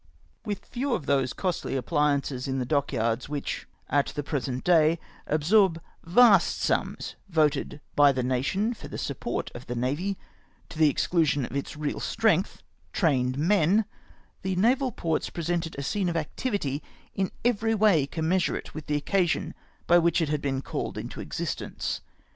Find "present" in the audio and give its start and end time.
4.23-4.63